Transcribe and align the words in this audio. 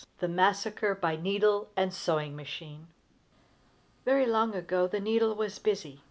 THE 0.17 0.27
MASSACRE 0.27 0.95
BY 0.95 1.15
NEEDLE 1.17 1.69
AND 1.77 1.93
SEWING 1.93 2.35
MACHINE. 2.35 2.87
Very 4.03 4.25
long 4.25 4.55
ago 4.55 4.87
the 4.87 4.99
needle 4.99 5.35
was 5.35 5.59
busy. 5.59 5.99